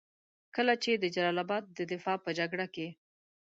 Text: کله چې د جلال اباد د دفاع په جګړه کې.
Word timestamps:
کله 0.55 0.73
چې 0.83 0.91
د 1.01 1.05
جلال 1.15 1.37
اباد 1.43 1.63
د 1.77 1.79
دفاع 1.91 2.17
په 2.25 2.29
جګړه 2.39 2.65
کې. 2.75 2.87